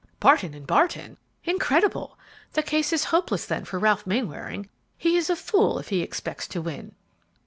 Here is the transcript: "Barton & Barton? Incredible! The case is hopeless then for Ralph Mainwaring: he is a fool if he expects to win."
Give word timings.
"Barton 0.19 0.59
& 0.65 0.65
Barton? 0.65 1.17
Incredible! 1.43 2.17
The 2.53 2.63
case 2.63 2.91
is 2.91 3.03
hopeless 3.13 3.45
then 3.45 3.65
for 3.65 3.77
Ralph 3.77 4.07
Mainwaring: 4.07 4.67
he 4.97 5.15
is 5.15 5.29
a 5.29 5.35
fool 5.35 5.77
if 5.77 5.89
he 5.89 6.01
expects 6.01 6.47
to 6.47 6.59
win." 6.59 6.95